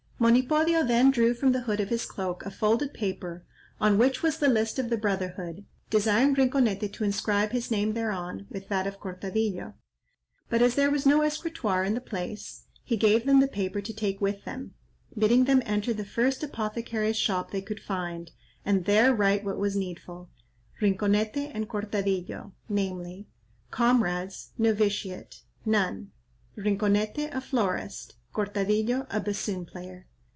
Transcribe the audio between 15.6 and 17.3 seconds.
enter the first apothecary's